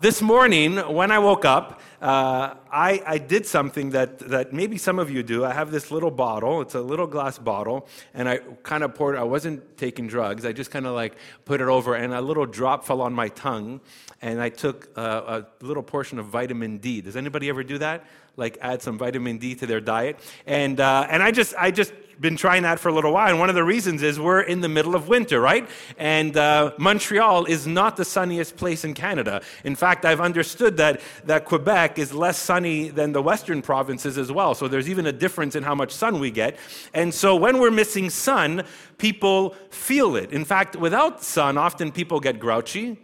[0.00, 5.00] This morning, when I woke up, uh, I, I, did something that, that maybe some
[5.00, 5.44] of you do.
[5.44, 9.16] I have this little bottle, it's a little glass bottle, and I kind of poured
[9.16, 12.46] I wasn't taking drugs, I just kind of like put it over, and a little
[12.46, 13.80] drop fell on my tongue,
[14.22, 17.00] and I took uh, a little portion of vitamin D.
[17.00, 18.04] Does anybody ever do that?
[18.38, 20.18] Like add some vitamin D to their diet?
[20.46, 23.28] And, uh, and I just, I just been trying that for a little while.
[23.28, 25.68] And one of the reasons is we're in the middle of winter, right?
[25.98, 29.42] And uh, Montreal is not the sunniest place in Canada.
[29.64, 34.32] In fact, I've understood that, that Quebec is less sunny than the western provinces as
[34.32, 34.54] well.
[34.54, 36.56] So there's even a difference in how much sun we get.
[36.94, 38.64] And so when we're missing sun,
[38.98, 40.32] people feel it.
[40.32, 42.98] In fact, without sun, often people get grouchy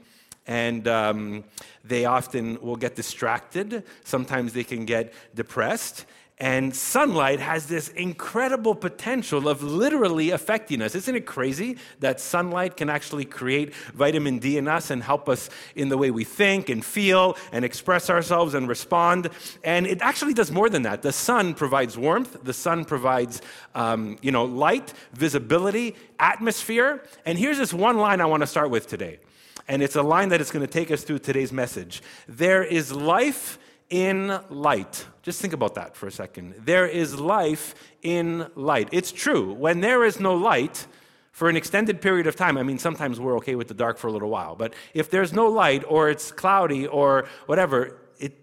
[0.47, 1.45] and um,
[1.84, 3.84] they often will get distracted.
[4.05, 6.07] Sometimes they can get depressed.
[6.39, 10.97] And sunlight has this incredible potential of literally affecting us.
[10.97, 15.48] Isn't it crazy that sunlight can actually create vitamin D in us and help us
[15.77, 19.31] in the way we think and feel and express ourselves and respond?
[19.62, 21.03] And it actually does more than that.
[21.03, 23.41] The sun provides warmth, the sun provides
[23.77, 27.05] um, you know, light, visibility, atmosphere.
[27.25, 29.20] And here's this one line I want to start with today.
[29.67, 32.03] And it's a line that is going to take us through today's message.
[32.29, 33.59] There is life
[33.91, 35.07] in light.
[35.23, 36.55] Just think about that for a second.
[36.59, 38.89] There is life in light.
[38.92, 39.53] It's true.
[39.53, 40.87] When there is no light,
[41.35, 44.07] for an extended period of time, I mean, sometimes we're okay with the dark for
[44.07, 48.39] a little while, but if there's no light or it's cloudy or whatever, it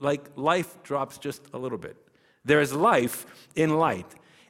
[0.00, 1.94] like life drops just a little bit.
[2.42, 4.06] There is life in light.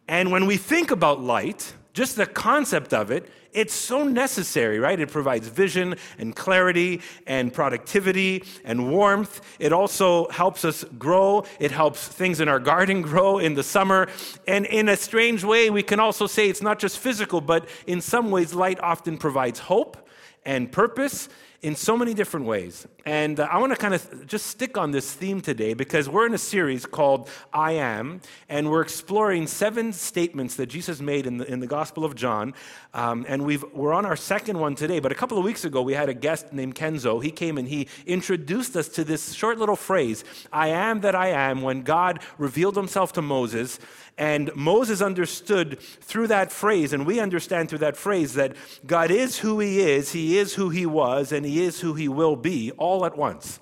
[0.06, 4.98] And when we think about light, just the concept of it, it's so necessary, right?
[4.98, 9.42] It provides vision and clarity and productivity and warmth.
[9.58, 11.44] It also helps us grow.
[11.60, 14.08] It helps things in our garden grow in the summer.
[14.48, 18.00] And in a strange way, we can also say it's not just physical, but in
[18.00, 20.08] some ways, light often provides hope
[20.44, 21.28] and purpose
[21.62, 22.88] in so many different ways.
[23.06, 26.26] And uh, I want to kind of just stick on this theme today because we're
[26.26, 31.38] in a series called I Am, and we're exploring seven statements that Jesus made in
[31.38, 32.54] the, in the Gospel of John.
[32.94, 34.98] Um, and we've, we're on our second one today.
[34.98, 37.22] But a couple of weeks ago, we had a guest named Kenzo.
[37.22, 41.28] He came and he introduced us to this short little phrase I am that I
[41.28, 43.78] am, when God revealed himself to Moses.
[44.18, 48.56] And Moses understood through that phrase, and we understand through that phrase, that
[48.86, 52.08] God is who he is, he is who he was, and he is who he
[52.08, 53.60] will be all at once.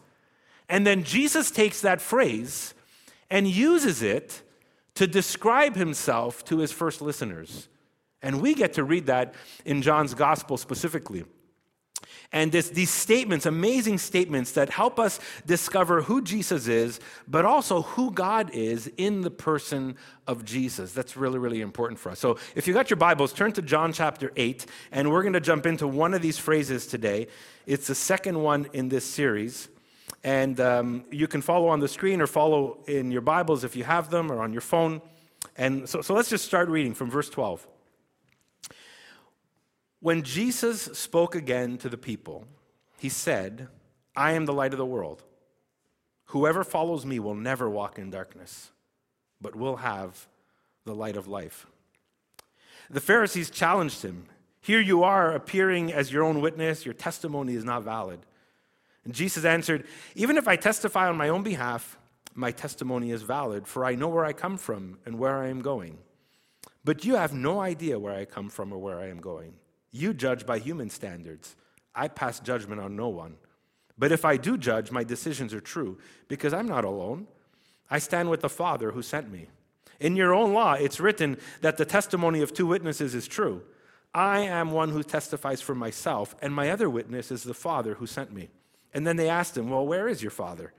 [0.69, 2.75] And then Jesus takes that phrase
[3.29, 4.43] and uses it
[4.95, 7.69] to describe himself to his first listeners.
[8.23, 9.35] And we get to read that
[9.65, 11.25] in John's gospel specifically.
[12.33, 17.83] And this, these statements, amazing statements that help us discover who Jesus is, but also
[17.83, 20.93] who God is in the person of Jesus.
[20.93, 22.21] That's really, really important for us.
[22.21, 25.41] So if you got your Bibles, turn to John chapter 8, and we're going to
[25.41, 27.27] jump into one of these phrases today.
[27.67, 29.69] It's the second one in this series.
[30.23, 33.85] And um, you can follow on the screen or follow in your Bibles if you
[33.85, 35.01] have them or on your phone.
[35.57, 37.67] And so, so let's just start reading from verse 12.
[40.01, 42.47] When Jesus spoke again to the people,
[42.99, 43.69] he said,
[44.17, 45.23] I am the light of the world.
[46.27, 48.71] Whoever follows me will never walk in darkness,
[49.41, 50.27] but will have
[50.85, 51.67] the light of life.
[52.89, 54.27] The Pharisees challenged him.
[54.61, 58.21] Here you are appearing as your own witness, your testimony is not valid.
[59.05, 61.99] And Jesus answered, Even if I testify on my own behalf,
[62.35, 65.63] my testimony is valid, for I know where I come from and where I am
[65.63, 65.99] going.
[66.85, 69.55] But you have no idea where I come from or where I am going.
[69.91, 71.57] You judge by human standards.
[71.95, 73.37] I pass judgment on no one.
[73.99, 77.27] But if I do judge, my decisions are true, because I'm not alone.
[77.91, 79.49] I stand with the Father who sent me.
[79.99, 83.63] In your own law, it's written that the testimony of two witnesses is true.
[84.15, 88.07] I am one who testifies for myself, and my other witness is the Father who
[88.07, 88.49] sent me.
[88.95, 90.73] And then they asked him, Well, where is your Father?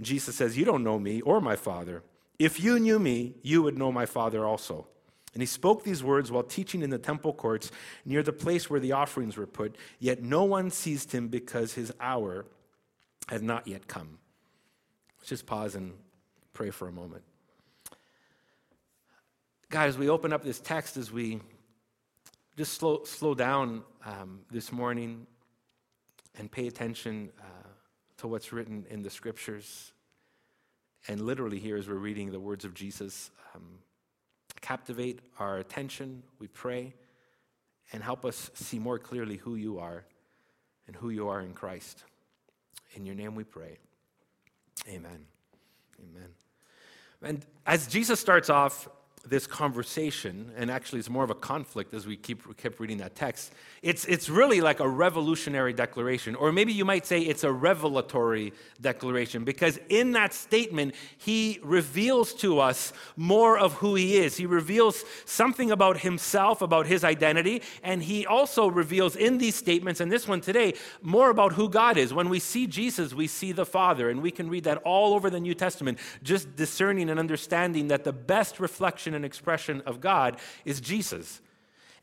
[0.00, 2.02] Jesus says, You don't know me or my Father.
[2.38, 4.86] If you knew me, you would know my Father also.
[5.32, 7.70] And he spoke these words while teaching in the temple courts
[8.04, 11.92] near the place where the offerings were put, yet no one seized him because his
[12.00, 12.46] hour
[13.28, 14.18] had not yet come.
[15.18, 15.92] Let's just pause and
[16.52, 17.22] pray for a moment.
[19.68, 21.40] Guys, as we open up this text as we
[22.56, 25.26] just slow, slow down um, this morning
[26.36, 27.68] and pay attention uh,
[28.16, 29.92] to what's written in the scriptures.
[31.06, 33.78] And literally, here as we're reading the words of Jesus, um,
[34.60, 36.94] captivate our attention, we pray,
[37.92, 40.04] and help us see more clearly who you are
[40.86, 42.04] and who you are in Christ.
[42.94, 43.78] In your name we pray.
[44.88, 45.26] Amen.
[46.00, 46.28] Amen.
[47.22, 48.88] And as Jesus starts off
[49.26, 53.14] this conversation, and actually it's more of a conflict as we keep kept reading that
[53.14, 53.52] text.
[53.82, 58.54] It's it's really like a revolutionary declaration, or maybe you might say it's a revelatory
[58.80, 64.38] declaration, because in that statement he reveals to us more of who he is.
[64.38, 70.00] He reveals something about himself, about his identity, and he also reveals in these statements,
[70.00, 72.14] and this one today, more about who God is.
[72.14, 75.28] When we see Jesus, we see the Father, and we can read that all over
[75.28, 80.38] the New Testament, just discerning and understanding that the best reflection and expression of God
[80.64, 81.40] is Jesus.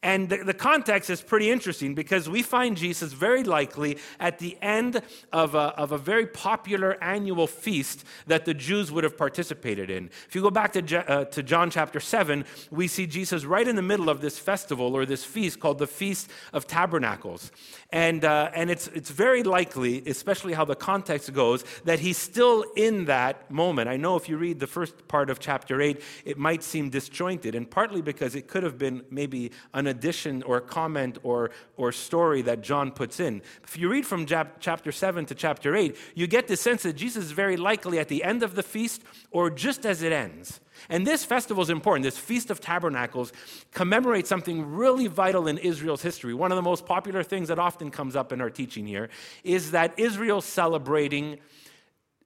[0.03, 4.55] And the, the, context is pretty interesting because we find Jesus very likely at the
[4.61, 5.01] end
[5.33, 10.11] of a, of a very popular annual feast that the Jews would have participated in.
[10.27, 13.75] If you go back to, uh, to John chapter 7, we see Jesus right in
[13.75, 17.51] the middle of this festival or this feast called the Feast of Tabernacles.
[17.89, 22.65] And, uh, and it's, it's very likely, especially how the context goes, that he's still
[22.75, 23.89] in that moment.
[23.89, 27.55] I know if you read the first part of chapter 8, it might seem disjointed,
[27.55, 31.91] and partly because it could have been maybe an addition or a comment or, or
[31.91, 33.41] story that John puts in.
[33.63, 37.25] If you read from chapter 7 to chapter 8, you get the sense that Jesus
[37.25, 40.59] is very likely at the end of the feast or just as it ends.
[40.89, 42.03] And this festival is important.
[42.03, 43.33] This Feast of Tabernacles
[43.71, 46.33] commemorates something really vital in Israel's history.
[46.33, 49.09] One of the most popular things that often comes up in our teaching here
[49.43, 51.39] is that Israel's celebrating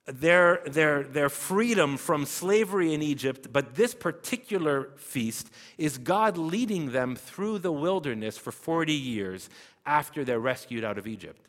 [0.06, 6.92] their, their, their freedom from slavery in Egypt, but this particular feast is God leading
[6.92, 9.50] them through the wilderness for 40 years
[9.86, 11.48] after they're rescued out of Egypt.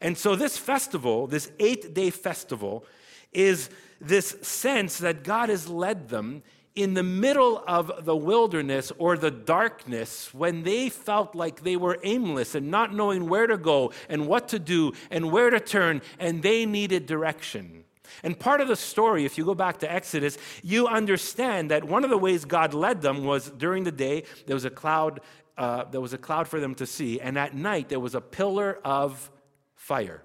[0.00, 2.84] And so, this festival, this eight day festival,
[3.32, 3.68] is
[4.00, 6.42] this sense that God has led them
[6.78, 11.98] in the middle of the wilderness or the darkness when they felt like they were
[12.04, 16.00] aimless and not knowing where to go and what to do and where to turn,
[16.20, 17.82] and they needed direction.
[18.22, 22.04] And part of the story, if you go back to Exodus, you understand that one
[22.04, 25.20] of the ways God led them was during the day, there was a cloud,
[25.56, 28.20] uh, there was a cloud for them to see, and at night there was a
[28.20, 29.32] pillar of
[29.74, 30.22] fire.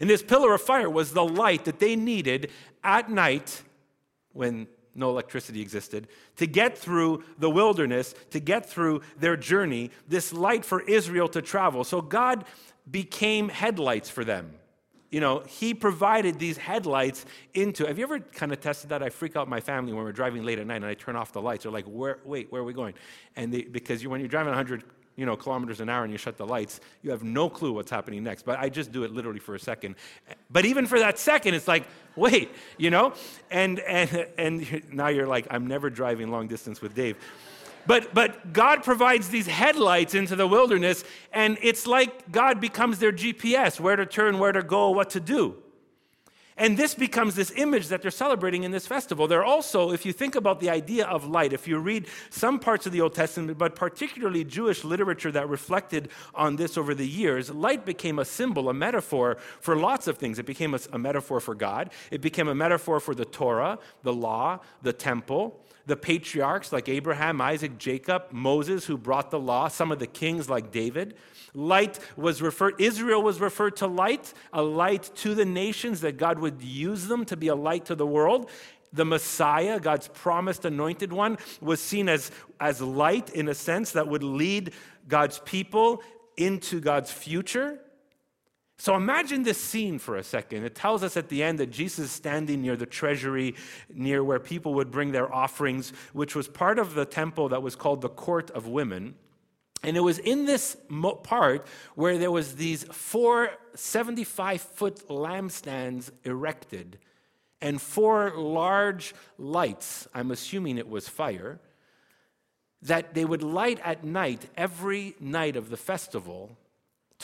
[0.00, 2.50] And this pillar of fire was the light that they needed
[2.82, 3.62] at night
[4.32, 10.32] when no electricity existed, to get through the wilderness, to get through their journey, this
[10.32, 11.84] light for Israel to travel.
[11.84, 12.44] So God
[12.90, 14.54] became headlights for them.
[15.10, 17.24] You know, He provided these headlights
[17.54, 17.86] into.
[17.86, 19.02] Have you ever kind of tested that?
[19.02, 21.32] I freak out my family when we're driving late at night and I turn off
[21.32, 21.62] the lights.
[21.62, 22.94] They're like, where, wait, where are we going?
[23.36, 24.82] And they, because you, when you're driving 100
[25.16, 27.90] you know, kilometers an hour and you shut the lights, you have no clue what's
[27.90, 28.44] happening next.
[28.44, 29.96] But I just do it literally for a second.
[30.50, 33.14] But even for that second, it's like, wait, you know?
[33.50, 37.16] And, and, and now you're like, I'm never driving long distance with Dave.
[37.86, 43.12] But, but God provides these headlights into the wilderness, and it's like God becomes their
[43.12, 45.56] GPS where to turn, where to go, what to do.
[46.56, 49.26] And this becomes this image that they're celebrating in this festival.
[49.26, 52.86] They're also, if you think about the idea of light, if you read some parts
[52.86, 57.50] of the Old Testament, but particularly Jewish literature that reflected on this over the years,
[57.50, 60.38] light became a symbol, a metaphor for lots of things.
[60.38, 64.12] It became a, a metaphor for God, it became a metaphor for the Torah, the
[64.12, 69.92] law, the temple the patriarchs like Abraham, Isaac, Jacob, Moses, who brought the law, some
[69.92, 71.14] of the kings like David.
[71.52, 76.38] Light was referred, Israel was referred to light, a light to the nations, that God
[76.38, 78.50] would use them to be a light to the world.
[78.92, 82.30] The Messiah, God's promised anointed one, was seen as,
[82.60, 84.72] as light in a sense that would lead
[85.06, 86.02] God's people
[86.36, 87.80] into God's future.
[88.76, 90.64] So imagine this scene for a second.
[90.64, 93.54] It tells us at the end that Jesus is standing near the treasury,
[93.92, 97.76] near where people would bring their offerings, which was part of the temple that was
[97.76, 99.14] called the court of women.
[99.84, 100.76] And it was in this
[101.22, 106.98] part where there was these four 75 foot lampstands erected
[107.60, 111.60] and four large lights, I'm assuming it was fire,
[112.82, 116.58] that they would light at night every night of the festival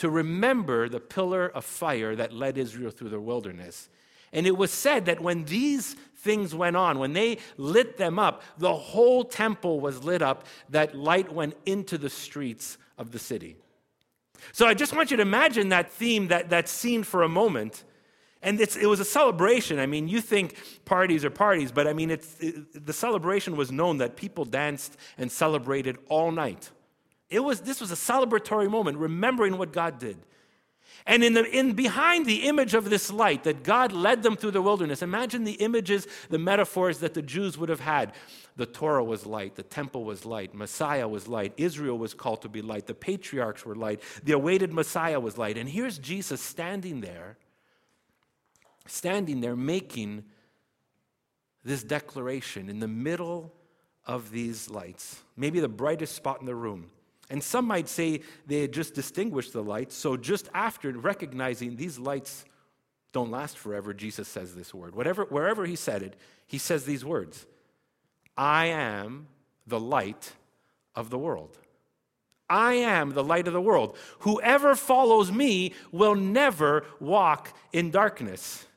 [0.01, 3.87] to remember the pillar of fire that led Israel through the wilderness.
[4.33, 8.41] And it was said that when these things went on, when they lit them up,
[8.57, 13.57] the whole temple was lit up, that light went into the streets of the city.
[14.53, 17.83] So I just want you to imagine that theme, that, that scene for a moment.
[18.41, 19.77] And it was a celebration.
[19.77, 23.71] I mean, you think parties are parties, but I mean, it's, it, the celebration was
[23.71, 26.71] known that people danced and celebrated all night.
[27.31, 30.17] It was, this was a celebratory moment, remembering what God did.
[31.07, 34.51] And in, the, in behind the image of this light that God led them through
[34.51, 38.13] the wilderness, imagine the images, the metaphors that the Jews would have had.
[38.57, 42.49] The Torah was light, the temple was light, Messiah was light, Israel was called to
[42.49, 45.57] be light, the patriarchs were light, the awaited Messiah was light.
[45.57, 47.37] And here's Jesus standing there,
[48.87, 50.25] standing there making
[51.63, 53.53] this declaration in the middle
[54.05, 56.91] of these lights, maybe the brightest spot in the room.
[57.31, 59.95] And some might say they had just distinguished the lights.
[59.95, 62.43] So, just after recognizing these lights
[63.13, 64.95] don't last forever, Jesus says this word.
[64.95, 67.47] Whatever, wherever he said it, he says these words
[68.37, 69.27] I am
[69.65, 70.33] the light
[70.93, 71.57] of the world.
[72.49, 73.97] I am the light of the world.
[74.19, 78.67] Whoever follows me will never walk in darkness,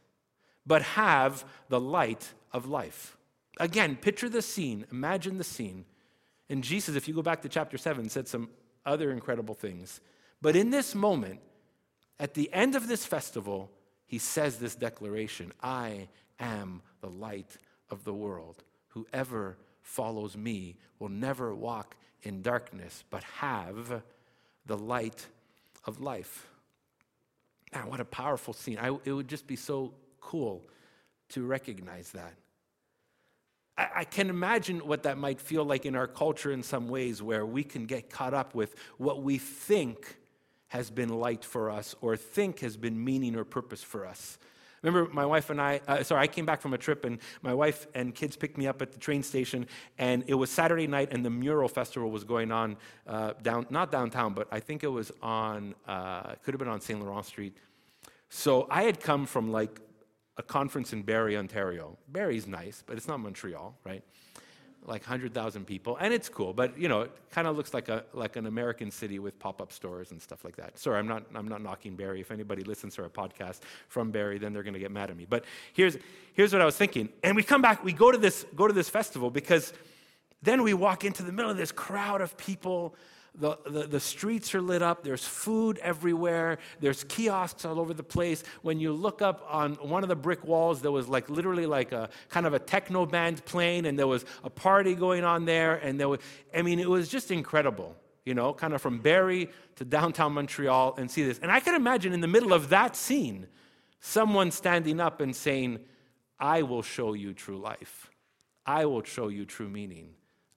[0.64, 3.16] but have the light of life.
[3.58, 5.87] Again, picture the scene, imagine the scene.
[6.48, 8.50] And Jesus, if you go back to chapter 7, said some
[8.84, 10.00] other incredible things.
[10.42, 11.40] But in this moment,
[12.20, 13.70] at the end of this festival,
[14.06, 16.08] he says this declaration I
[16.38, 17.56] am the light
[17.90, 18.62] of the world.
[18.88, 24.02] Whoever follows me will never walk in darkness, but have
[24.66, 25.26] the light
[25.84, 26.48] of life.
[27.74, 28.78] Man, what a powerful scene.
[28.78, 30.62] I, it would just be so cool
[31.30, 32.34] to recognize that.
[33.76, 37.45] I, can imagine what that might feel like in our culture in some ways, where
[37.45, 40.16] we can get caught up with what we think
[40.69, 44.38] has been light for us or think has been meaning or purpose for us.
[44.83, 47.54] Remember, my wife and I, uh, sorry, I came back from a trip and my
[47.54, 49.66] wife and kids picked me up at the train station
[49.99, 52.76] and it was Saturday night and the mural festival was going on
[53.07, 56.83] uh, down, not downtown, but I think it was on, uh, could have been on
[56.83, 57.00] St.
[57.00, 57.57] Laurent Street.
[58.28, 59.81] So I had come from like
[60.37, 61.97] a conference in Barrie, Ontario.
[62.09, 64.03] Barrie's nice, but it's not Montreal, right?
[64.87, 68.05] like 100,000 people, and it's cool, but you know, it kind of looks like a
[68.12, 70.79] like an American city with pop-up stores and stuff like that.
[70.79, 72.21] Sorry, I'm not I'm not knocking Barrie.
[72.21, 75.17] If anybody listens to our podcast from Barrie, then they're going to get mad at
[75.17, 75.26] me.
[75.29, 75.97] But here's
[76.35, 78.75] here's what I was thinking, and we come back, we go to this go to
[78.75, 79.73] this festival because
[80.43, 82.95] then we walk into the middle of this crowd of people
[83.37, 85.03] the, the, the, streets are lit up.
[85.03, 86.59] There's food everywhere.
[86.81, 88.45] There's kiosks all over the place.
[88.62, 91.91] When you look up on one of the brick walls, there was like literally like
[91.91, 95.75] a kind of a techno band playing, and there was a party going on there.
[95.76, 96.21] And there was,
[96.55, 100.95] I mean, it was just incredible, you know, kind of from Barrie to downtown Montreal
[100.97, 101.41] and see this.
[101.41, 103.49] And I can imagine in the middle of that scene,
[103.99, 105.81] someone standing up and saying,
[106.38, 108.11] I will show you true life.
[108.64, 110.11] I will show you true meaning.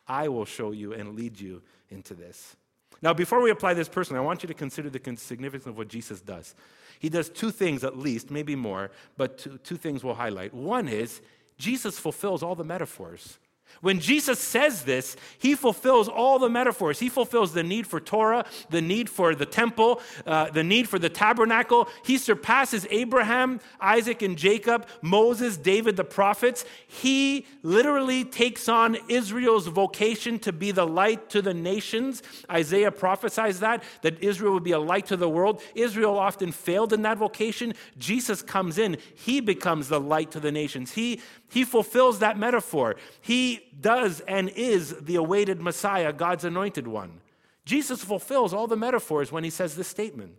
[0.08, 2.56] I will show you and lead you into this.
[3.02, 5.88] Now, before we apply this personally, I want you to consider the significance of what
[5.88, 6.56] Jesus does.
[7.00, 10.54] He does two things at least, maybe more, but two, two things we'll highlight.
[10.54, 11.22] One is
[11.58, 13.38] Jesus fulfills all the metaphors
[13.82, 17.00] when Jesus says this, he fulfills all the metaphors.
[17.00, 21.00] He fulfills the need for Torah, the need for the temple, uh, the need for
[21.00, 21.88] the tabernacle.
[22.04, 26.66] He surpasses Abraham, Isaac, and Jacob, Moses, David, the prophets.
[26.88, 32.24] He literally takes on Israel's vocation to be the light to the nations.
[32.50, 35.62] Isaiah prophesies that, that Israel would be a light to the world.
[35.76, 37.74] Israel often failed in that vocation.
[37.98, 40.94] Jesus comes in, he becomes the light to the nations.
[40.94, 42.96] He he fulfills that metaphor.
[43.22, 47.22] He does and is the awaited Messiah, God's anointed one.
[47.66, 50.36] Jesus fulfills all the metaphors when he says this statement.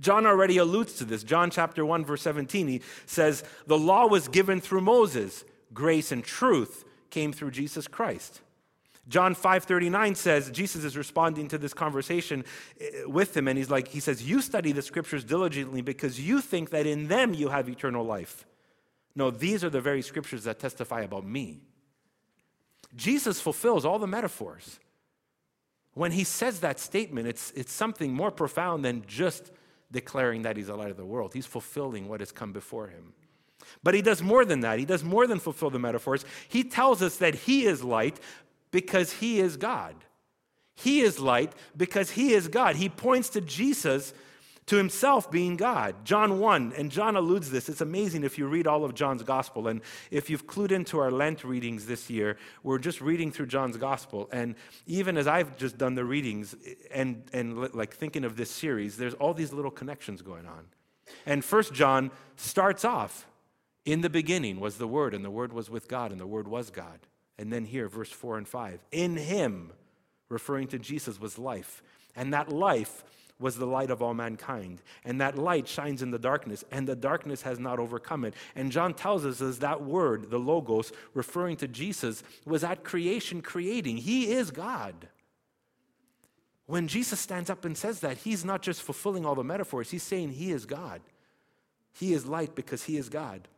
[0.00, 1.24] John already alludes to this.
[1.24, 6.24] John chapter 1 verse 17 he says, "The law was given through Moses, grace and
[6.24, 8.40] truth came through Jesus Christ."
[9.08, 12.44] John 5:39 says Jesus is responding to this conversation
[12.80, 16.40] eh, with him and he's like he says, "You study the scriptures diligently because you
[16.40, 18.46] think that in them you have eternal life."
[19.16, 21.60] No, these are the very scriptures that testify about me.
[22.96, 24.78] Jesus fulfills all the metaphors.
[25.94, 29.52] When he says that statement, it's, it's something more profound than just
[29.92, 31.32] declaring that he's the light of the world.
[31.32, 33.12] He's fulfilling what has come before him.
[33.82, 34.78] But he does more than that.
[34.78, 36.24] He does more than fulfill the metaphors.
[36.48, 38.18] He tells us that he is light
[38.70, 39.94] because he is God.
[40.74, 42.76] He is light because he is God.
[42.76, 44.12] He points to Jesus
[44.66, 46.04] to himself being God.
[46.04, 47.68] John 1, and John alludes this.
[47.68, 49.68] It's amazing if you read all of John's gospel.
[49.68, 53.76] And if you've clued into our Lent readings this year, we're just reading through John's
[53.76, 54.28] gospel.
[54.32, 54.54] And
[54.86, 56.56] even as I've just done the readings
[56.90, 60.64] and, and like thinking of this series, there's all these little connections going on.
[61.26, 63.26] And first John starts off
[63.84, 66.48] in the beginning was the Word, and the Word was with God, and the Word
[66.48, 67.00] was God.
[67.38, 69.72] And then here, verse 4 and 5, in him,
[70.28, 71.82] referring to Jesus, was life.
[72.16, 73.04] And that life
[73.38, 74.80] was the light of all mankind.
[75.04, 78.34] And that light shines in the darkness, and the darkness has not overcome it.
[78.54, 83.42] And John tells us as that word, the Logos, referring to Jesus, was at creation
[83.42, 83.98] creating.
[83.98, 85.08] He is God.
[86.66, 90.02] When Jesus stands up and says that, he's not just fulfilling all the metaphors, he's
[90.02, 91.02] saying he is God.
[91.92, 93.48] He is light because he is God.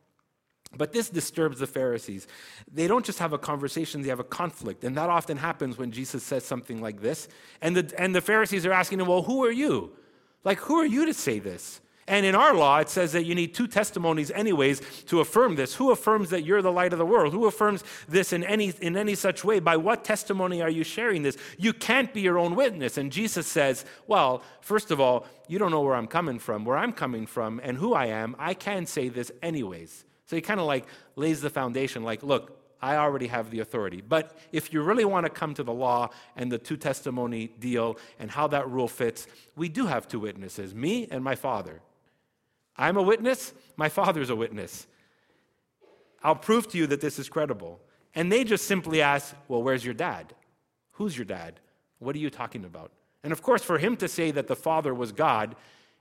[0.76, 2.26] But this disturbs the Pharisees.
[2.72, 4.84] They don't just have a conversation, they have a conflict.
[4.84, 7.28] And that often happens when Jesus says something like this.
[7.62, 9.92] And the, and the Pharisees are asking him, Well, who are you?
[10.44, 11.80] Like, who are you to say this?
[12.08, 15.74] And in our law, it says that you need two testimonies, anyways, to affirm this.
[15.74, 17.32] Who affirms that you're the light of the world?
[17.32, 19.58] Who affirms this in any, in any such way?
[19.58, 21.36] By what testimony are you sharing this?
[21.58, 22.96] You can't be your own witness.
[22.96, 26.76] And Jesus says, Well, first of all, you don't know where I'm coming from, where
[26.76, 28.36] I'm coming from, and who I am.
[28.38, 30.05] I can say this anyways.
[30.26, 34.02] So he kind of like lays the foundation, like, Look, I already have the authority.
[34.06, 37.96] But if you really want to come to the law and the two testimony deal
[38.18, 41.80] and how that rule fits, we do have two witnesses me and my father.
[42.76, 44.86] I'm a witness, my father's a witness.
[46.22, 47.80] I'll prove to you that this is credible.
[48.14, 50.34] And they just simply ask, Well, where's your dad?
[50.92, 51.60] Who's your dad?
[51.98, 52.92] What are you talking about?
[53.22, 55.56] And of course, for him to say that the father was God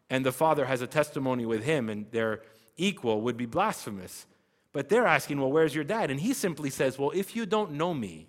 [0.09, 2.41] and the father has a testimony with him and they're
[2.77, 4.25] equal would be blasphemous.
[4.73, 6.11] But they're asking, Well, where's your dad?
[6.11, 8.27] And he simply says, Well, if you don't know me,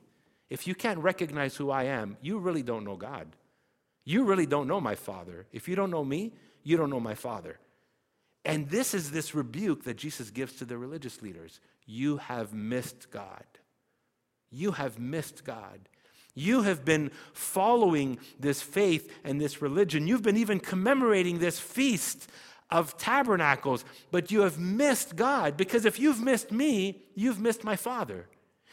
[0.49, 3.29] if you can't recognize who I am, you really don't know God.
[4.05, 5.47] You really don't know my father.
[5.53, 7.59] If you don't know me, you don't know my father.
[8.45, 11.59] And this is this rebuke that Jesus gives to the religious leaders.
[11.85, 13.45] You have missed God.
[14.51, 15.89] You have missed God.
[16.37, 20.07] You have been following this faith and this religion.
[20.07, 22.29] You've been even commemorating this feast
[22.71, 27.77] of tabernacles, but you have missed God because if you've missed me, you've missed my
[27.77, 28.27] Father.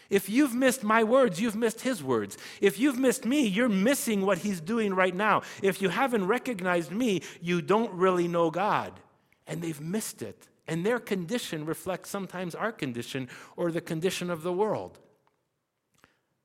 [0.09, 2.37] If you've missed my words, you've missed his words.
[2.61, 5.41] If you've missed me, you're missing what he's doing right now.
[5.61, 8.99] If you haven't recognized me, you don't really know God
[9.47, 10.47] and they've missed it.
[10.67, 14.99] And their condition reflects sometimes our condition or the condition of the world.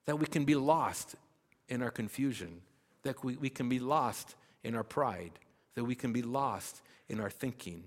[0.07, 1.14] That we can be lost
[1.69, 2.62] in our confusion,
[3.02, 5.33] that we, we can be lost in our pride,
[5.75, 7.85] that we can be lost in our thinking,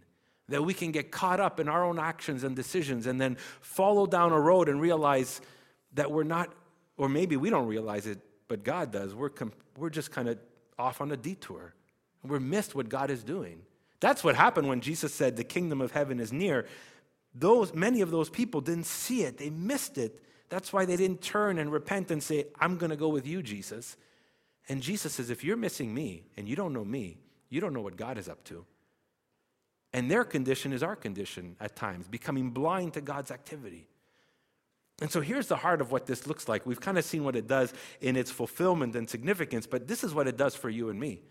[0.49, 4.05] that we can get caught up in our own actions and decisions and then follow
[4.05, 5.41] down a road and realize
[5.93, 6.53] that we're not,
[6.97, 9.15] or maybe we don't realize it, but God does.
[9.15, 10.37] We're, com- we're just kind of
[10.77, 11.73] off on a detour.
[12.23, 13.61] We're missed what God is doing.
[13.99, 16.67] That's what happened when Jesus said the kingdom of heaven is near.
[17.33, 20.21] Those, many of those people didn't see it, they missed it.
[20.49, 23.41] That's why they didn't turn and repent and say, I'm going to go with you,
[23.41, 23.95] Jesus.
[24.67, 27.81] And Jesus says, if you're missing me and you don't know me, you don't know
[27.81, 28.65] what God is up to.
[29.93, 33.87] And their condition is our condition at times, becoming blind to God's activity.
[35.01, 36.65] And so here's the heart of what this looks like.
[36.65, 40.13] We've kind of seen what it does in its fulfillment and significance, but this is
[40.13, 41.21] what it does for you and me.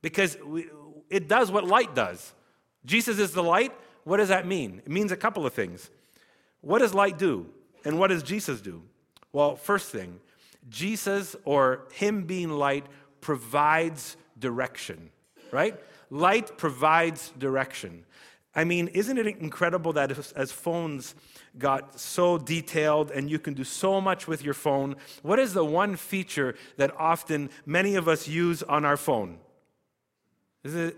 [0.00, 0.66] Because we,
[1.10, 2.32] it does what light does.
[2.86, 3.72] Jesus is the light.
[4.04, 4.80] What does that mean?
[4.84, 5.90] It means a couple of things.
[6.62, 7.46] What does light do?
[7.84, 8.82] And what does Jesus do?
[9.32, 10.18] Well, first thing,
[10.68, 12.86] Jesus or Him being light
[13.20, 15.10] provides direction,
[15.50, 15.78] right?
[16.12, 18.04] Light provides direction.
[18.54, 21.14] I mean, isn't it incredible that as phones
[21.58, 25.64] got so detailed and you can do so much with your phone, what is the
[25.64, 29.38] one feature that often many of us use on our phone?
[30.64, 30.96] Isn't, it,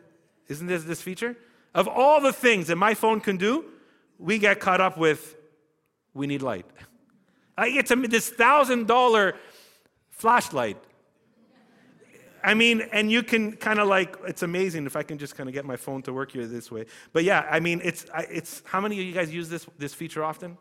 [0.49, 1.37] isn't this this feature?
[1.77, 3.67] Of all the things that my phone can do,
[4.19, 5.37] we get caught up with
[6.13, 6.67] we need light.
[7.57, 9.37] I get to this thousand dollar
[10.11, 10.79] flashlight.
[12.45, 15.49] I mean, and you can kind of like, it's amazing if I can just kind
[15.49, 16.85] of get my phone to work here this way.
[17.15, 20.23] But yeah, I mean, it's, it's how many of you guys use this, this feature
[20.23, 20.59] often?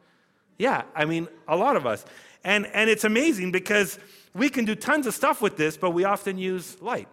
[0.58, 2.06] Yeah, I mean, a lot of us.
[2.46, 4.00] And, and it's amazing because
[4.34, 7.10] we can do tons of stuff with this, but we often use light.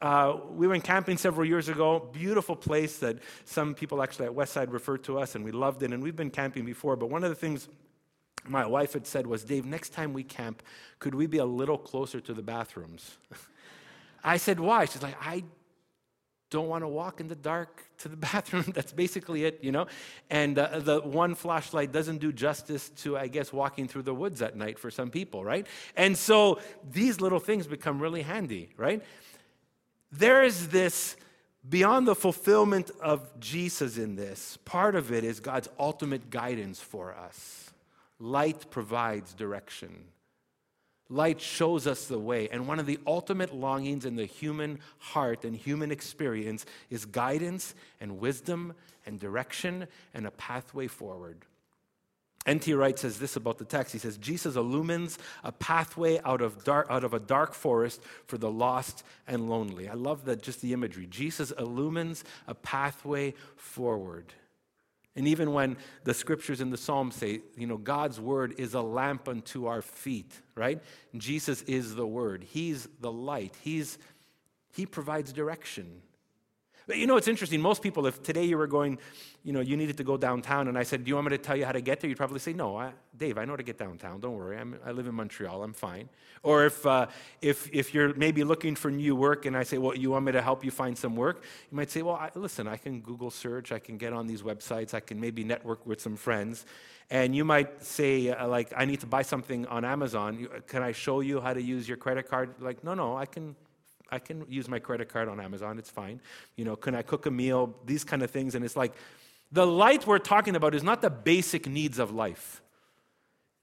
[0.00, 2.08] Uh, we went camping several years ago.
[2.12, 5.92] Beautiful place that some people actually at Westside referred to us, and we loved it.
[5.92, 7.68] And we've been camping before, but one of the things
[8.48, 10.62] my wife had said was, Dave, next time we camp,
[10.98, 13.18] could we be a little closer to the bathrooms?
[14.24, 14.84] I said, why?
[14.84, 15.44] She's like, I
[16.50, 18.64] don't want to walk in the dark to the bathroom.
[18.74, 19.86] That's basically it, you know?
[20.28, 24.42] And uh, the one flashlight doesn't do justice to, I guess, walking through the woods
[24.42, 25.66] at night for some people, right?
[25.96, 29.02] And so these little things become really handy, right?
[30.12, 31.16] There is this,
[31.68, 37.14] beyond the fulfillment of Jesus in this, part of it is God's ultimate guidance for
[37.14, 37.69] us.
[38.20, 40.04] Light provides direction.
[41.08, 42.48] Light shows us the way.
[42.50, 47.74] And one of the ultimate longings in the human heart and human experience is guidance
[48.00, 51.44] and wisdom and direction and a pathway forward.
[52.46, 52.72] N.T.
[52.72, 53.92] Wright says this about the text.
[53.92, 58.38] He says, Jesus illumines a pathway out of, dark, out of a dark forest for
[58.38, 59.88] the lost and lonely.
[59.88, 61.06] I love that, just the imagery.
[61.06, 64.32] Jesus illumines a pathway forward.
[65.20, 68.80] And even when the scriptures in the Psalms say, you know, God's word is a
[68.80, 70.82] lamp unto our feet, right?
[71.14, 72.42] Jesus is the word.
[72.42, 73.54] He's the light.
[73.60, 73.98] He's,
[74.72, 76.00] he provides direction.
[76.90, 77.60] But you know, it's interesting.
[77.60, 78.98] Most people, if today you were going,
[79.44, 81.38] you know, you needed to go downtown, and I said, Do you want me to
[81.38, 82.08] tell you how to get there?
[82.08, 84.18] You'd probably say, No, I, Dave, I know how to get downtown.
[84.18, 84.58] Don't worry.
[84.58, 85.62] I'm, i live in Montreal.
[85.62, 86.08] I'm fine.
[86.42, 87.06] Or if, uh,
[87.40, 90.32] if, if you're maybe looking for new work, and I say, Well, you want me
[90.32, 91.44] to help you find some work?
[91.70, 94.42] You might say, Well, I, listen, I can Google search, I can get on these
[94.42, 96.66] websites, I can maybe network with some friends.
[97.08, 100.48] And you might say, uh, like, I need to buy something on Amazon.
[100.66, 102.56] Can I show you how to use your credit card?
[102.58, 103.54] Like, no, no, I can
[104.10, 106.20] I can use my credit card on Amazon, it's fine.
[106.56, 107.74] You know, can I cook a meal?
[107.86, 108.54] These kind of things.
[108.54, 108.94] And it's like
[109.52, 112.62] the light we're talking about is not the basic needs of life.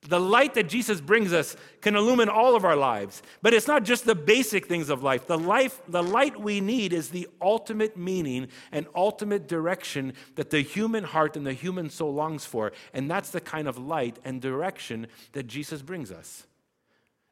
[0.07, 3.83] The light that Jesus brings us can illumine all of our lives, but it's not
[3.83, 5.25] just the basic things of life.
[5.25, 10.61] The life, the light we need is the ultimate meaning and ultimate direction that the
[10.61, 14.39] human heart and the human soul longs for, and that's the kind of light and
[14.39, 16.45] direction that Jesus brings us.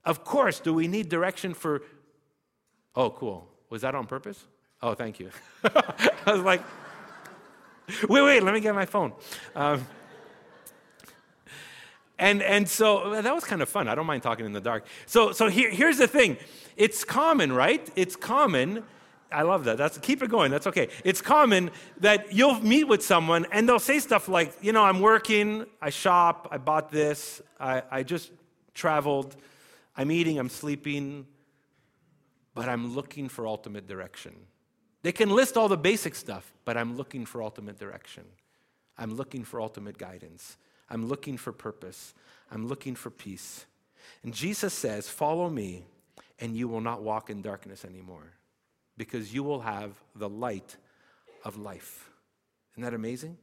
[0.04, 1.82] Of course, do we need direction for
[2.96, 3.48] Oh, cool.
[3.70, 4.46] Was that on purpose?
[4.82, 5.30] Oh, thank you.
[5.64, 6.62] I was like,
[8.08, 9.14] wait, wait, let me get my phone.
[9.56, 9.86] Um,
[12.18, 13.88] and, and so that was kind of fun.
[13.88, 14.86] I don't mind talking in the dark.
[15.06, 16.38] So, so here, here's the thing
[16.78, 17.90] it's common, right?
[17.96, 18.84] It's common.
[19.32, 19.78] I love that.
[19.78, 20.52] That's, keep it going.
[20.52, 20.88] That's okay.
[21.04, 25.02] It's common that you'll meet with someone and they'll say stuff like, you know, I'm
[25.02, 28.32] working, I shop, I bought this, I, I just
[28.74, 29.36] traveled,
[29.98, 31.26] I'm eating, I'm sleeping,
[32.56, 34.34] but I'm looking for ultimate direction.
[35.04, 38.24] They can list all the basic stuff, but I'm looking for ultimate direction.
[38.98, 40.58] I'm looking for ultimate guidance.
[40.89, 42.15] I'm looking for purpose.
[42.50, 43.65] I'm looking for peace.
[44.24, 45.84] And Jesus says, Follow me,
[46.39, 48.34] and you will not walk in darkness anymore,
[48.98, 50.78] because you will have the light
[51.44, 52.10] of life.
[52.74, 53.38] Isn't that amazing?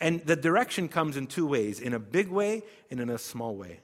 [0.00, 3.56] And the direction comes in two ways in a big way and in a small
[3.56, 3.80] way.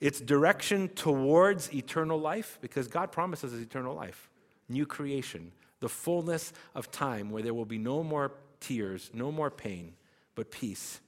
[0.00, 4.28] It's direction towards eternal life because God promises us eternal life,
[4.68, 9.50] new creation, the fullness of time where there will be no more tears, no more
[9.50, 9.94] pain,
[10.34, 11.00] but peace.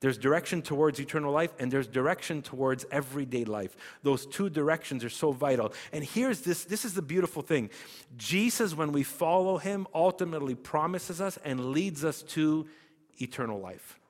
[0.00, 3.76] There's direction towards eternal life and there's direction towards everyday life.
[4.02, 5.72] Those two directions are so vital.
[5.92, 7.70] And here's this this is the beautiful thing.
[8.16, 12.66] Jesus, when we follow him, ultimately promises us and leads us to
[13.20, 14.00] eternal life.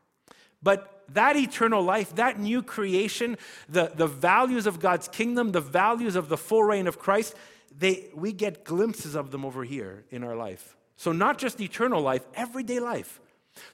[0.62, 3.36] But that eternal life, that new creation,
[3.68, 7.34] the, the values of God's kingdom, the values of the full reign of Christ,
[7.76, 10.76] they, we get glimpses of them over here in our life.
[10.96, 13.20] So, not just eternal life, everyday life.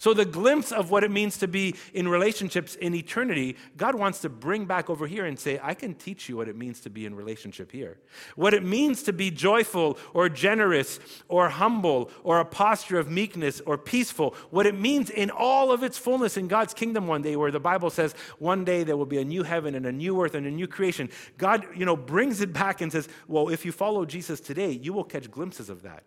[0.00, 4.20] So, the glimpse of what it means to be in relationships in eternity, God wants
[4.22, 6.90] to bring back over here and say, I can teach you what it means to
[6.90, 7.98] be in relationship here.
[8.34, 13.60] What it means to be joyful or generous or humble or a posture of meekness
[13.66, 14.34] or peaceful.
[14.50, 17.60] What it means in all of its fullness in God's kingdom one day, where the
[17.60, 20.46] Bible says one day there will be a new heaven and a new earth and
[20.46, 21.08] a new creation.
[21.36, 24.92] God, you know, brings it back and says, Well, if you follow Jesus today, you
[24.92, 26.02] will catch glimpses of that.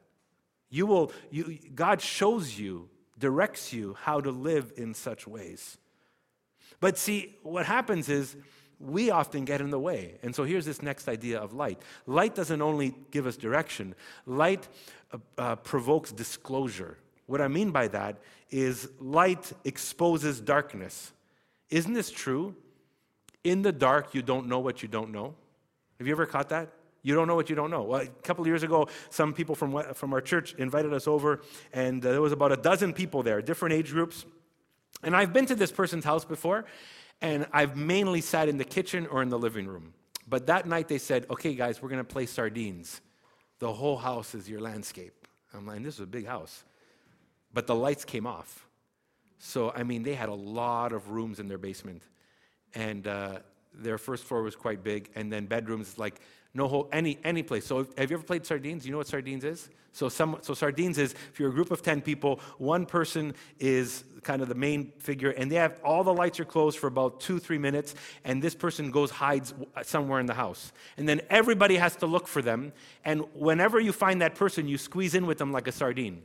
[0.69, 2.89] You will, you, God shows you
[3.21, 5.77] directs you how to live in such ways.
[6.81, 8.35] But see, what happens is
[8.79, 10.15] we often get in the way.
[10.23, 14.67] And so here's this next idea of light light doesn't only give us direction, light
[15.13, 16.97] uh, uh, provokes disclosure.
[17.27, 18.17] What I mean by that
[18.49, 21.13] is light exposes darkness.
[21.69, 22.55] Isn't this true?
[23.43, 25.35] In the dark, you don't know what you don't know.
[25.97, 26.69] Have you ever caught that?
[27.03, 27.83] You don't know what you don't know.
[27.83, 31.41] Well, a couple years ago, some people from, from our church invited us over,
[31.73, 34.25] and uh, there was about a dozen people there, different age groups.
[35.03, 36.65] And I've been to this person's house before,
[37.21, 39.93] and I've mainly sat in the kitchen or in the living room.
[40.27, 43.01] But that night they said, okay, guys, we're going to play sardines.
[43.59, 45.27] The whole house is your landscape.
[45.53, 46.63] I'm like, this is a big house.
[47.53, 48.65] But the lights came off.
[49.39, 52.03] So, I mean, they had a lot of rooms in their basement.
[52.75, 53.39] And uh,
[53.73, 55.09] their first floor was quite big.
[55.15, 56.21] And then bedrooms, like
[56.53, 57.65] no whole any any place.
[57.65, 58.85] So have you ever played sardines?
[58.85, 59.69] You know what sardines is?
[59.93, 64.03] So some so sardines is if you're a group of 10 people, one person is
[64.23, 67.19] kind of the main figure and they have all the lights are closed for about
[67.21, 69.53] 2-3 minutes and this person goes hides
[69.83, 70.71] somewhere in the house.
[70.97, 72.71] And then everybody has to look for them
[73.03, 76.23] and whenever you find that person you squeeze in with them like a sardine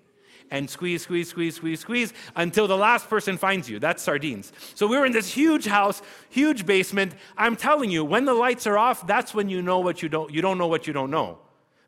[0.50, 3.78] and squeeze, squeeze, squeeze, squeeze, squeeze until the last person finds you.
[3.78, 4.52] That's sardines.
[4.74, 7.14] So we were in this huge house, huge basement.
[7.36, 10.32] I'm telling you, when the lights are off, that's when you know what you don't
[10.32, 11.38] you don't know what you don't know.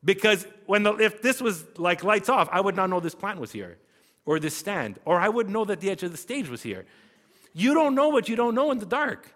[0.04, 3.40] Because when the, if this was like lights off, I would not know this plant
[3.40, 3.78] was here
[4.24, 6.84] or this stand, or I wouldn't know that the edge of the stage was here.
[7.54, 9.34] You don't know what you don't know in the dark.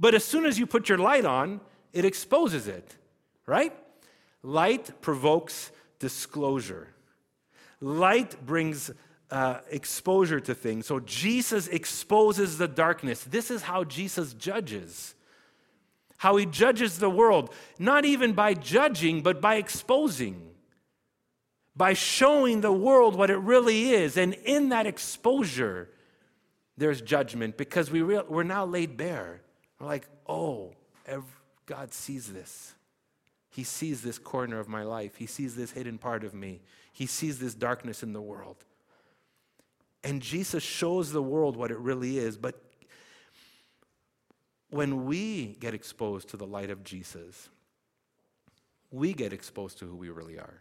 [0.00, 1.60] But as soon as you put your light on,
[1.92, 2.96] it exposes it,
[3.46, 3.72] right?
[4.42, 6.88] Light provokes disclosure.
[7.82, 8.90] Light brings
[9.30, 10.86] uh, exposure to things.
[10.86, 13.24] So Jesus exposes the darkness.
[13.24, 15.14] This is how Jesus judges.
[16.18, 20.54] How he judges the world, not even by judging, but by exposing.
[21.74, 24.16] by showing the world what it really is.
[24.16, 25.88] And in that exposure,
[26.76, 29.40] there's judgment because we real, we're now laid bare.
[29.78, 30.74] We're like, oh,
[31.06, 31.28] every,
[31.66, 32.74] God sees this.
[33.52, 35.16] He sees this corner of my life.
[35.16, 36.62] He sees this hidden part of me.
[36.90, 38.56] He sees this darkness in the world.
[40.02, 42.38] And Jesus shows the world what it really is.
[42.38, 42.58] But
[44.70, 47.50] when we get exposed to the light of Jesus,
[48.90, 50.60] we get exposed to who we really are.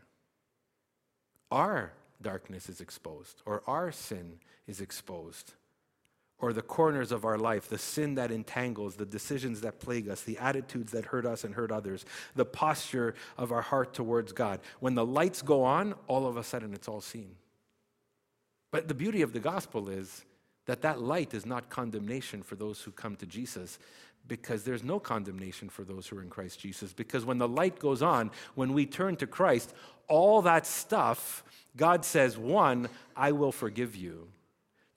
[1.49, 5.54] Our darkness is exposed, or our sin is exposed
[6.41, 10.21] or the corners of our life, the sin that entangles, the decisions that plague us,
[10.21, 12.04] the attitudes that hurt us and hurt others,
[12.36, 14.60] the posture of our heart towards God.
[14.80, 17.36] When the lights go on, all of a sudden it's all seen.
[18.71, 20.25] But the beauty of the gospel is
[20.65, 23.77] that that light is not condemnation for those who come to Jesus
[24.27, 26.93] because there's no condemnation for those who are in Christ Jesus.
[26.93, 29.73] Because when the light goes on, when we turn to Christ,
[30.08, 31.43] all that stuff,
[31.75, 34.27] God says, one, I will forgive you.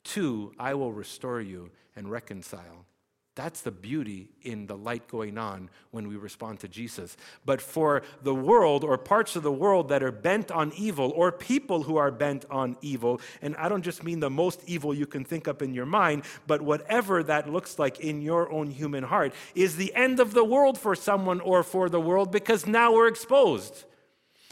[0.04, 2.84] Two, I will restore you and reconcile.
[3.36, 7.16] That's the beauty in the light going on when we respond to Jesus.
[7.44, 11.32] But for the world or parts of the world that are bent on evil or
[11.32, 15.06] people who are bent on evil, and I don't just mean the most evil you
[15.06, 19.02] can think up in your mind, but whatever that looks like in your own human
[19.02, 22.92] heart, is the end of the world for someone or for the world because now
[22.92, 23.84] we're exposed.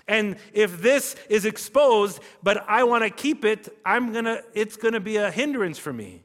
[0.08, 4.94] And if this is exposed, but I want to keep it, I'm gonna, it's going
[4.94, 6.22] to be a hindrance for me.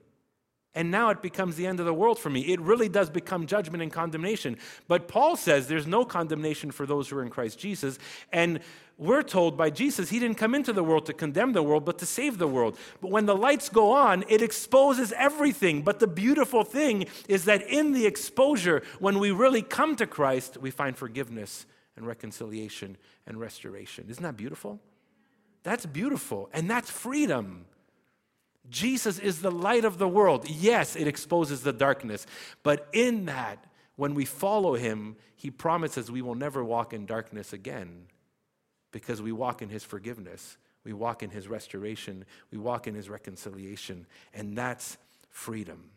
[0.78, 2.42] And now it becomes the end of the world for me.
[2.42, 4.58] It really does become judgment and condemnation.
[4.88, 7.98] But Paul says there's no condemnation for those who are in Christ Jesus.
[8.32, 8.60] And
[8.96, 11.98] we're told by Jesus he didn't come into the world to condemn the world, but
[11.98, 12.78] to save the world.
[13.02, 15.82] But when the lights go on, it exposes everything.
[15.82, 20.58] But the beautiful thing is that in the exposure, when we really come to Christ,
[20.58, 21.66] we find forgiveness
[21.98, 24.06] and reconciliation and restoration.
[24.10, 24.80] Isn't that beautiful?
[25.64, 27.66] That's beautiful, and that's freedom.
[28.70, 30.50] Jesus is the light of the world.
[30.50, 32.26] Yes, it exposes the darkness,
[32.64, 37.52] but in that, when we follow him, he promises we will never walk in darkness
[37.52, 38.06] again
[38.92, 43.10] because we walk in his forgiveness, we walk in his restoration, we walk in his
[43.10, 44.98] reconciliation, and that's
[45.30, 45.90] freedom.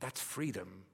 [0.00, 0.84] That's freedom.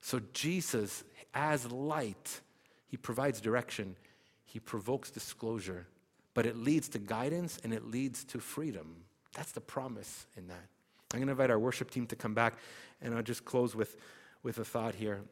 [0.00, 2.40] So, Jesus, as light,
[2.86, 3.96] he provides direction,
[4.44, 5.86] He provokes disclosure,
[6.34, 9.04] but it leads to guidance and it leads to freedom.
[9.34, 10.66] That's the promise in that.
[11.12, 12.54] I'm going to invite our worship team to come back,
[13.00, 13.96] and I'll just close with,
[14.42, 15.22] with a thought here.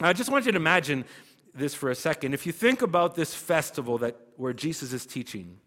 [0.00, 1.04] I just want you to imagine
[1.54, 2.34] this for a second.
[2.34, 5.58] If you think about this festival that where Jesus is teaching,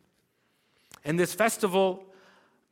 [1.04, 2.06] and this festival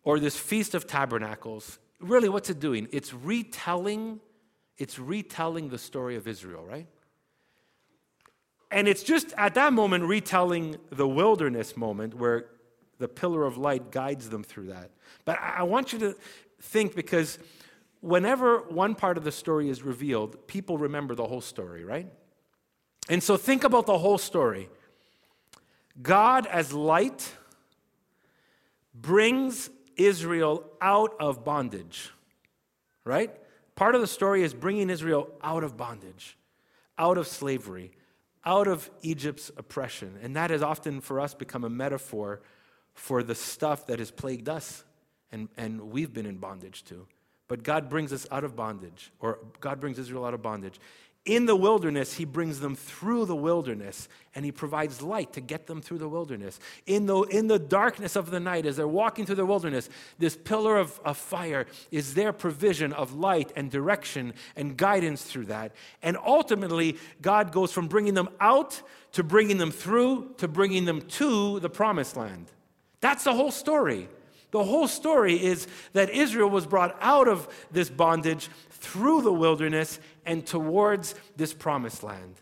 [0.03, 2.87] or this feast of tabernacles, really what's it doing?
[2.91, 4.19] It's retelling,
[4.77, 6.87] it's retelling the story of Israel, right?
[8.71, 12.45] And it's just at that moment retelling the wilderness moment where
[12.99, 14.91] the pillar of light guides them through that.
[15.25, 16.15] But I want you to
[16.61, 17.39] think because
[18.01, 22.07] whenever one part of the story is revealed, people remember the whole story, right?
[23.09, 24.69] And so think about the whole story.
[26.01, 27.33] God, as light,
[28.93, 32.11] brings Israel out of bondage,
[33.03, 33.31] right?
[33.75, 36.37] Part of the story is bringing Israel out of bondage,
[36.97, 37.91] out of slavery,
[38.49, 40.17] out of Egypt's oppression.
[40.23, 42.41] And that has often for us become a metaphor
[42.95, 44.83] for the stuff that has plagued us
[45.31, 47.05] and, and we've been in bondage to.
[47.47, 50.79] But God brings us out of bondage, or God brings Israel out of bondage.
[51.25, 55.67] In the wilderness, he brings them through the wilderness and he provides light to get
[55.67, 56.59] them through the wilderness.
[56.85, 60.37] In the, in the darkness of the night, as they're walking through the wilderness, this
[60.37, 65.73] pillar of, of fire is their provision of light and direction and guidance through that.
[66.01, 71.01] And ultimately, God goes from bringing them out to bringing them through to bringing them
[71.01, 72.47] to the promised land.
[73.01, 74.07] That's the whole story.
[74.51, 79.99] The whole story is that Israel was brought out of this bondage through the wilderness
[80.25, 82.35] and towards this promised land.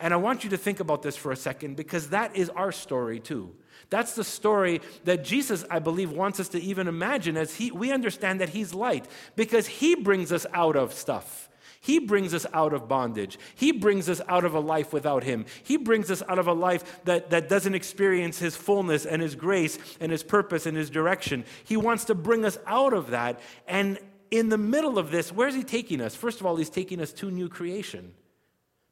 [0.00, 2.72] And I want you to think about this for a second because that is our
[2.72, 3.54] story too.
[3.90, 7.92] That's the story that Jesus, I believe, wants us to even imagine as he, we
[7.92, 11.48] understand that He's light because He brings us out of stuff.
[11.80, 13.38] He brings us out of bondage.
[13.54, 15.44] He brings us out of a life without Him.
[15.62, 19.34] He brings us out of a life that, that doesn't experience His fullness and His
[19.34, 21.44] grace and His purpose and His direction.
[21.62, 23.38] He wants to bring us out of that.
[23.68, 23.98] And
[24.34, 26.16] in the middle of this, where's He taking us?
[26.16, 28.14] First of all, He's taking us to new creation.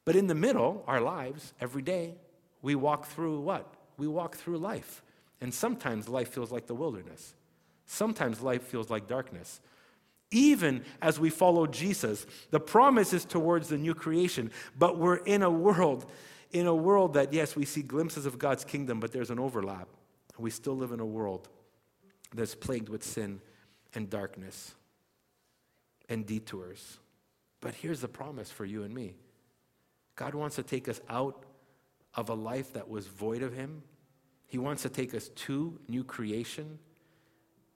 [0.04, 2.14] But in the middle, our lives, every day,
[2.62, 3.74] we walk through what?
[3.96, 5.02] We walk through life.
[5.40, 7.34] And sometimes life feels like the wilderness.
[7.86, 9.60] Sometimes life feels like darkness
[10.34, 12.24] even as we follow Jesus.
[12.52, 16.10] The promise is towards the new creation, but we're in a world,
[16.52, 19.88] in a world that, yes, we see glimpses of God's kingdom, but there's an overlap.
[20.38, 21.50] We still live in a world
[22.34, 23.42] that's plagued with sin
[23.94, 24.74] and darkness
[26.08, 26.98] and detours.
[27.60, 29.14] But here's the promise for you and me
[30.16, 31.44] God wants to take us out
[32.14, 33.82] of a life that was void of Him,
[34.46, 36.78] He wants to take us to new creation.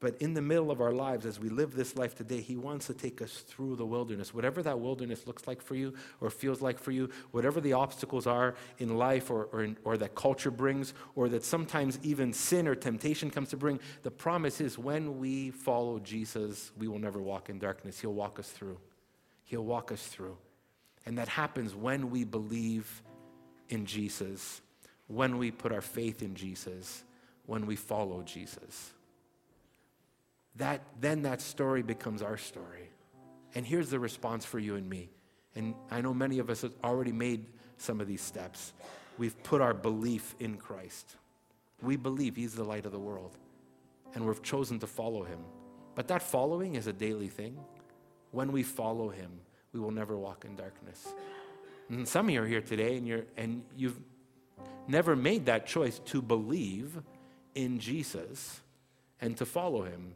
[0.06, 2.86] But in the middle of our lives, as we live this life today, He wants
[2.86, 4.32] to take us through the wilderness.
[4.32, 8.24] Whatever that wilderness looks like for you or feels like for you, whatever the obstacles
[8.24, 12.68] are in life or, or, in, or that culture brings, or that sometimes even sin
[12.68, 17.20] or temptation comes to bring, the promise is when we follow Jesus, we will never
[17.20, 17.98] walk in darkness.
[17.98, 18.78] He'll walk us through.
[19.42, 20.36] He'll walk us through.
[21.04, 23.02] And that happens when we believe
[23.70, 24.60] in Jesus,
[25.08, 27.02] when we put our faith in Jesus,
[27.46, 28.92] when we follow Jesus
[30.58, 32.90] that, then that story becomes our story.
[33.54, 35.10] And here's the response for you and me.
[35.54, 37.46] And I know many of us have already made
[37.78, 38.72] some of these steps.
[39.18, 41.16] We've put our belief in Christ.
[41.82, 43.36] We believe He's the light of the world,
[44.14, 45.40] and we've chosen to follow Him.
[45.94, 47.58] But that following is a daily thing.
[48.30, 49.30] When we follow Him,
[49.72, 51.14] we will never walk in darkness.
[51.88, 53.98] And some of you are here today, and, you're, and you've
[54.88, 56.98] never made that choice to believe
[57.54, 58.60] in Jesus
[59.20, 60.12] and to follow Him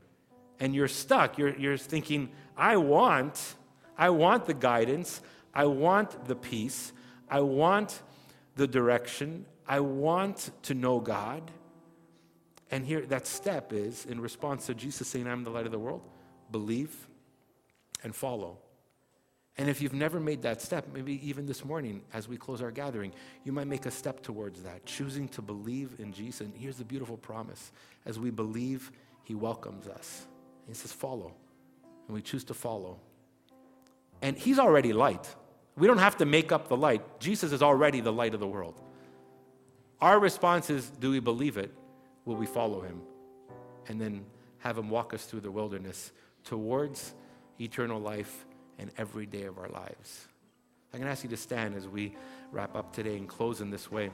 [0.60, 1.38] and you're stuck.
[1.38, 3.56] You're, you're thinking, I want,
[3.98, 5.22] I want the guidance,
[5.54, 6.92] I want the peace,
[7.28, 8.02] I want
[8.56, 11.50] the direction, I want to know God.
[12.70, 15.78] And here, that step is in response to Jesus saying, I'm the light of the
[15.78, 16.02] world,
[16.52, 17.08] believe
[18.02, 18.58] and follow.
[19.58, 22.70] And if you've never made that step, maybe even this morning as we close our
[22.70, 23.12] gathering,
[23.44, 26.40] you might make a step towards that, choosing to believe in Jesus.
[26.40, 27.72] And here's the beautiful promise
[28.06, 28.90] as we believe,
[29.24, 30.26] He welcomes us.
[30.70, 31.34] He says, Follow.
[32.06, 32.98] And we choose to follow.
[34.22, 35.34] And He's already light.
[35.76, 37.20] We don't have to make up the light.
[37.20, 38.80] Jesus is already the light of the world.
[40.00, 41.72] Our response is do we believe it?
[42.24, 43.00] Will we follow Him?
[43.88, 44.24] And then
[44.58, 46.12] have Him walk us through the wilderness
[46.44, 47.14] towards
[47.60, 48.44] eternal life
[48.78, 50.26] and every day of our lives.
[50.92, 52.14] I'm going to ask you to stand as we
[52.50, 54.10] wrap up today and close in this way.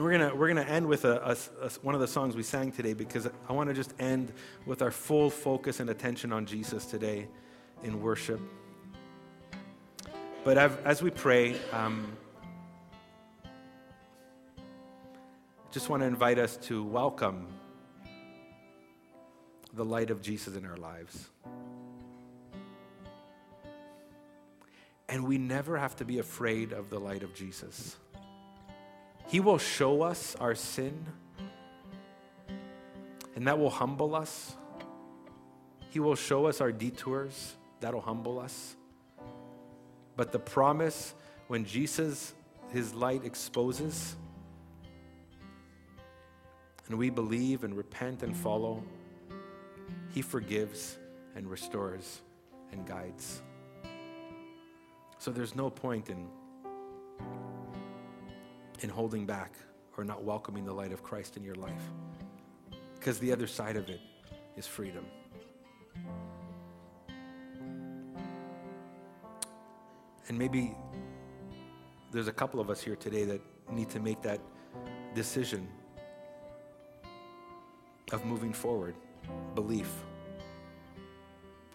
[0.00, 1.18] And we're going we're gonna end with a,
[1.60, 4.32] a, a, one of the songs we sang today because I want to just end
[4.64, 7.28] with our full focus and attention on Jesus today
[7.82, 8.40] in worship.
[10.42, 12.16] But as we pray, um,
[13.44, 13.50] I
[15.70, 17.46] just want to invite us to welcome
[19.74, 21.28] the light of Jesus in our lives.
[25.10, 27.98] And we never have to be afraid of the light of Jesus.
[29.30, 31.06] He will show us our sin,
[33.36, 34.56] and that will humble us.
[35.90, 38.74] He will show us our detours, that'll humble us.
[40.16, 41.14] But the promise,
[41.46, 42.34] when Jesus,
[42.72, 44.16] his light exposes,
[46.88, 48.82] and we believe and repent and follow,
[50.12, 50.98] he forgives
[51.36, 52.20] and restores
[52.72, 53.42] and guides.
[55.18, 56.26] So there's no point in
[58.80, 59.54] in holding back
[59.96, 61.82] or not welcoming the light of Christ in your life.
[62.94, 64.00] Because the other side of it
[64.56, 65.04] is freedom.
[70.28, 70.74] And maybe
[72.12, 73.40] there's a couple of us here today that
[73.72, 74.40] need to make that
[75.14, 75.68] decision
[78.12, 78.94] of moving forward,
[79.54, 79.90] belief,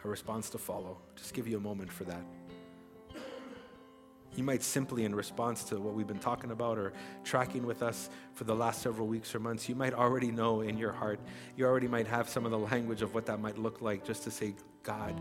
[0.03, 0.97] a response to follow.
[1.15, 2.23] Just give you a moment for that.
[4.36, 6.91] You might simply, in response to what we've been talking about or
[7.24, 10.78] tracking with us for the last several weeks or months, you might already know in
[10.78, 11.19] your heart,
[11.56, 14.24] you already might have some of the language of what that might look like just
[14.24, 15.19] to say, God,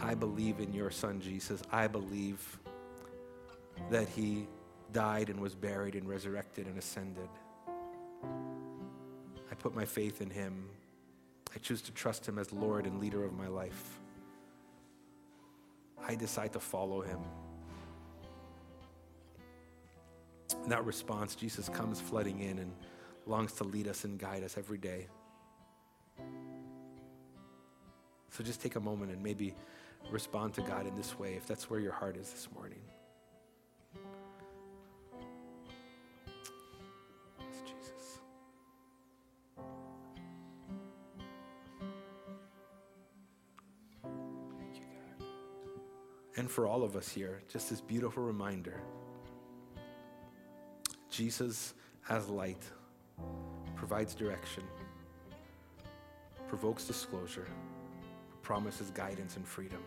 [0.00, 1.62] I believe in your son Jesus.
[1.70, 2.58] I believe
[3.90, 4.48] that he
[4.92, 7.28] died and was buried and resurrected and ascended.
[9.50, 10.68] I put my faith in him.
[11.54, 14.00] I choose to trust him as Lord and leader of my life.
[16.06, 17.20] I decide to follow him.
[20.62, 22.72] In that response, Jesus comes flooding in and
[23.26, 25.08] longs to lead us and guide us every day.
[28.30, 29.54] So just take a moment and maybe
[30.10, 32.80] respond to God in this way if that's where your heart is this morning.
[46.36, 48.80] And for all of us here, just this beautiful reminder.
[51.14, 51.74] Jesus
[52.08, 52.64] as light
[53.76, 54.64] provides direction,
[56.48, 57.46] provokes disclosure,
[58.42, 59.78] promises guidance and freedom.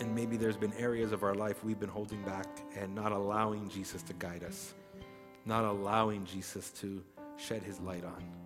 [0.00, 3.68] And maybe there's been areas of our life we've been holding back and not allowing
[3.68, 4.74] Jesus to guide us,
[5.44, 7.00] not allowing Jesus to
[7.36, 8.37] shed his light on.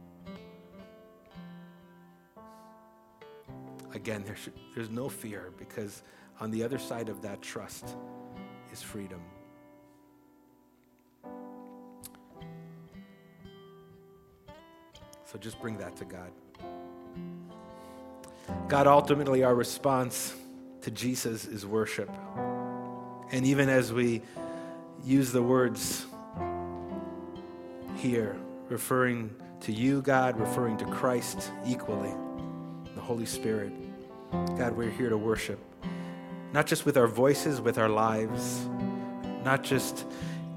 [3.95, 6.03] Again, there should, there's no fear because
[6.41, 7.97] on the other side of that trust
[8.73, 9.21] is freedom.
[15.25, 16.31] So just bring that to God.
[18.69, 20.35] God, ultimately, our response
[20.83, 22.11] to Jesus is worship.
[23.31, 24.21] And even as we
[25.05, 26.05] use the words
[27.97, 28.37] here,
[28.69, 32.13] referring to you, God, referring to Christ equally,
[32.95, 33.73] the Holy Spirit,
[34.33, 35.59] God, we're here to worship.
[36.53, 38.67] Not just with our voices, with our lives,
[39.45, 40.07] not just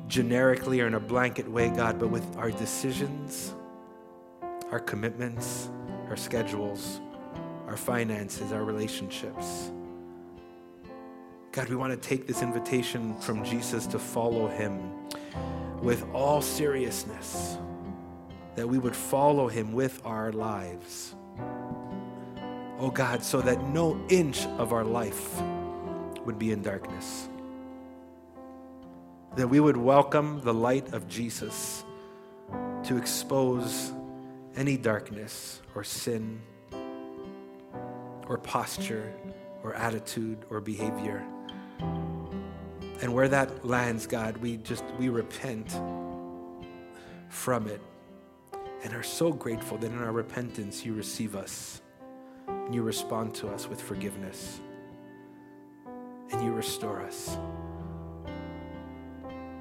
[0.07, 3.53] generically or in a blanket way, God, but with our decisions,
[4.71, 5.69] our commitments,
[6.07, 7.01] our schedules,
[7.67, 9.71] our finances, our relationships.
[11.51, 15.09] God, we want to take this invitation from Jesus to follow him
[15.81, 17.57] with all seriousness,
[18.55, 21.15] that we would follow him with our lives.
[22.77, 25.41] Oh God, so that no inch of our life
[26.25, 27.29] would be in darkness.
[29.37, 31.85] That we would welcome the light of Jesus
[32.83, 33.93] to expose
[34.57, 36.41] any darkness or sin
[38.27, 39.13] or posture
[39.63, 41.23] or attitude or behavior.
[43.01, 45.79] And where that lands, God, we just we repent
[47.29, 47.81] from it
[48.83, 51.81] and are so grateful that in our repentance you receive us
[52.47, 54.61] and you respond to us with forgiveness
[56.31, 57.37] and you restore us.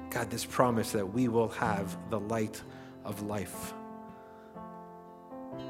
[0.09, 2.61] God, this promise that we will have the light
[3.03, 3.73] of life,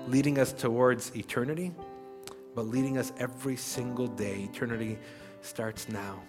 [0.07, 1.73] leading us towards eternity
[2.55, 4.49] but leading us every single day.
[4.49, 4.97] Eternity
[5.41, 6.23] starts now.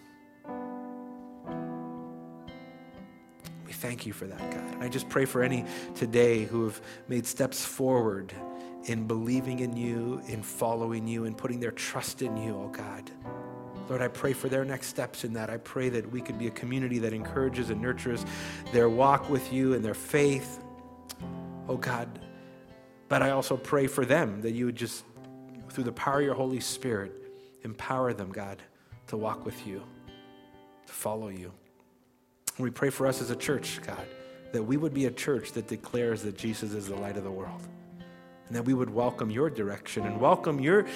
[3.64, 4.82] We thank you for that, God.
[4.82, 5.64] I just pray for any
[5.94, 8.34] today who have made steps forward
[8.86, 13.10] in believing in you, in following you, and putting their trust in you, oh God.
[13.88, 15.48] Lord, I pray for their next steps in that.
[15.48, 18.24] I pray that we could be a community that encourages and nurtures
[18.72, 20.60] their walk with you and their faith,
[21.68, 22.08] oh God.
[23.08, 25.04] But I also pray for them that you would just
[25.70, 27.12] through the power of your Holy Spirit,
[27.62, 28.62] empower them, God,
[29.08, 29.82] to walk with you,
[30.86, 31.52] to follow you.
[32.56, 34.06] And we pray for us as a church, God,
[34.52, 37.30] that we would be a church that declares that Jesus is the light of the
[37.30, 37.60] world.
[38.46, 40.86] And that we would welcome your direction and welcome your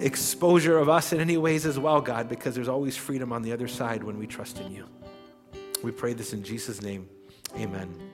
[0.00, 3.52] exposure of us in any ways as well, God, because there's always freedom on the
[3.52, 4.86] other side when we trust in you.
[5.82, 7.08] We pray this in Jesus' name.
[7.56, 8.09] Amen.